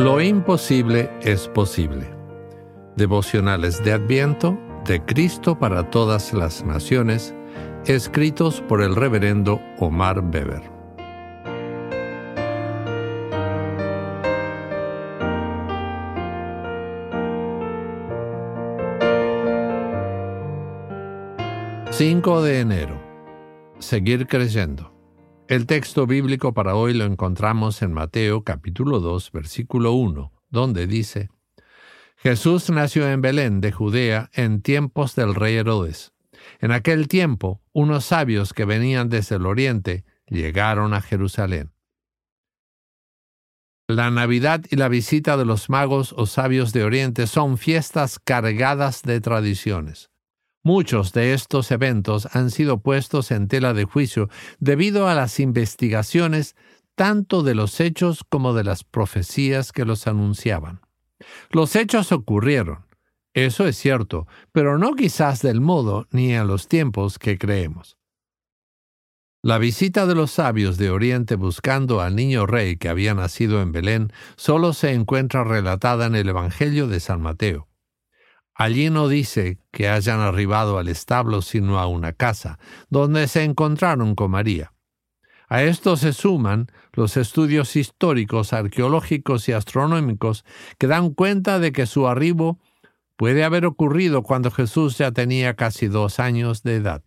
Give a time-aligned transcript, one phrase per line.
[0.00, 2.08] Lo imposible es posible.
[2.96, 7.34] Devocionales de Adviento de Cristo para todas las naciones,
[7.84, 10.62] escritos por el reverendo Omar Weber.
[21.90, 22.98] ...5 de enero...
[23.80, 24.99] ...seguir creyendo...
[25.50, 31.28] El texto bíblico para hoy lo encontramos en Mateo capítulo 2, versículo 1, donde dice,
[32.18, 36.12] Jesús nació en Belén de Judea en tiempos del rey Herodes.
[36.60, 41.72] En aquel tiempo, unos sabios que venían desde el oriente llegaron a Jerusalén.
[43.88, 49.02] La Navidad y la visita de los magos o sabios de Oriente son fiestas cargadas
[49.02, 50.09] de tradiciones.
[50.62, 54.28] Muchos de estos eventos han sido puestos en tela de juicio
[54.58, 56.54] debido a las investigaciones
[56.94, 60.80] tanto de los hechos como de las profecías que los anunciaban.
[61.50, 62.84] Los hechos ocurrieron,
[63.32, 67.96] eso es cierto, pero no quizás del modo ni a los tiempos que creemos.
[69.42, 73.72] La visita de los sabios de Oriente buscando al niño rey que había nacido en
[73.72, 77.69] Belén solo se encuentra relatada en el Evangelio de San Mateo.
[78.60, 82.58] Allí no dice que hayan arribado al establo, sino a una casa,
[82.90, 84.74] donde se encontraron con María.
[85.48, 90.44] A esto se suman los estudios históricos, arqueológicos y astronómicos
[90.76, 92.58] que dan cuenta de que su arribo
[93.16, 97.02] puede haber ocurrido cuando Jesús ya tenía casi dos años de edad.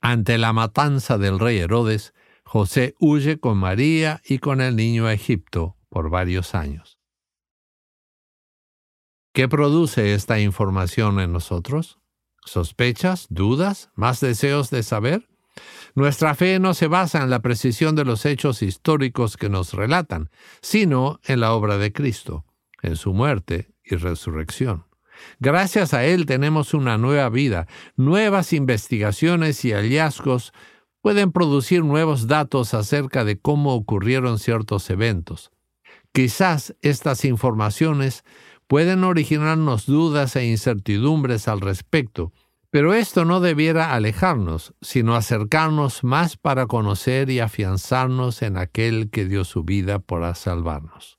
[0.00, 5.12] Ante la matanza del rey Herodes, José huye con María y con el niño a
[5.12, 6.99] Egipto por varios años.
[9.32, 11.98] ¿Qué produce esta información en nosotros?
[12.44, 13.26] ¿Sospechas?
[13.30, 13.90] ¿Dudas?
[13.94, 15.28] ¿Más deseos de saber?
[15.94, 20.30] Nuestra fe no se basa en la precisión de los hechos históricos que nos relatan,
[20.62, 22.44] sino en la obra de Cristo,
[22.82, 24.86] en su muerte y resurrección.
[25.38, 30.52] Gracias a Él tenemos una nueva vida, nuevas investigaciones y hallazgos
[31.02, 35.52] pueden producir nuevos datos acerca de cómo ocurrieron ciertos eventos.
[36.12, 38.24] Quizás estas informaciones
[38.70, 42.32] pueden originarnos dudas e incertidumbres al respecto,
[42.70, 49.24] pero esto no debiera alejarnos, sino acercarnos más para conocer y afianzarnos en aquel que
[49.24, 51.18] dio su vida para salvarnos.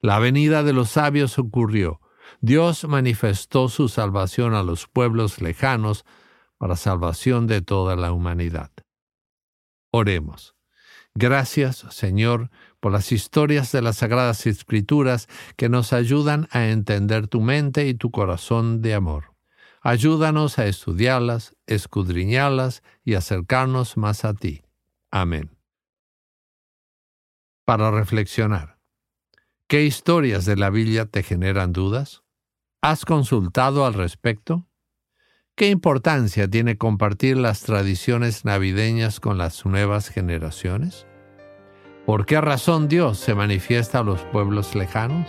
[0.00, 2.00] La venida de los sabios ocurrió.
[2.40, 6.06] Dios manifestó su salvación a los pueblos lejanos
[6.56, 8.70] para salvación de toda la humanidad.
[9.90, 10.54] Oremos.
[11.14, 17.40] Gracias, Señor, por las historias de las Sagradas Escrituras que nos ayudan a entender tu
[17.40, 19.34] mente y tu corazón de amor.
[19.82, 24.62] Ayúdanos a estudiarlas, escudriñarlas y acercarnos más a ti.
[25.10, 25.56] Amén.
[27.64, 28.78] Para reflexionar.
[29.66, 32.22] ¿Qué historias de la Biblia te generan dudas?
[32.82, 34.69] ¿Has consultado al respecto?
[35.56, 41.06] ¿Qué importancia tiene compartir las tradiciones navideñas con las nuevas generaciones?
[42.06, 45.28] ¿Por qué razón Dios se manifiesta a los pueblos lejanos?